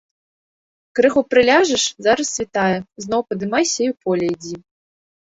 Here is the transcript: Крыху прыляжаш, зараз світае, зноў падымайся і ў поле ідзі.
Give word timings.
Крыху 0.99 1.21
прыляжаш, 1.33 1.83
зараз 2.07 2.27
світае, 2.39 2.77
зноў 3.07 3.21
падымайся 3.31 3.75
і 3.85 3.89
ў 3.93 3.99
поле 4.03 4.25
ідзі. 4.37 4.57